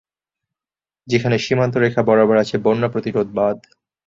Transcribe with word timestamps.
সেখানে 1.07 1.37
সীমান্ত 1.39 1.73
রেখা 1.77 2.01
বরাবর 2.03 2.35
আছে 2.37 2.55
বন্যা 2.57 2.87
প্রতিরোধ 2.93 3.27
বাঁধ। 3.35 3.57